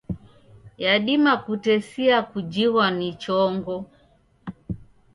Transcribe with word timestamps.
Yadima 0.77 1.37
kutesia 1.37 2.21
kujighwa 2.21 2.91
ni 2.91 3.13
chongo. 3.13 3.85